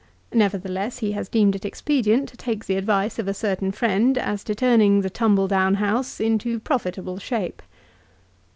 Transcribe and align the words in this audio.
Nevertheless 0.33 0.97
he 0.97 1.11
has 1.11 1.29
deemed 1.29 1.55
it 1.55 1.63
expedient 1.63 2.27
to 2.29 2.35
take 2.35 2.65
the 2.65 2.75
advice 2.75 3.19
of 3.19 3.27
a 3.27 3.35
certain 3.35 3.71
friend 3.71 4.17
as 4.17 4.43
to 4.45 4.55
turning 4.55 5.01
the 5.01 5.11
tumble 5.11 5.47
down 5.47 5.75
house 5.75 6.19
into 6.19 6.59
profitable 6.59 7.19
shape. 7.19 7.61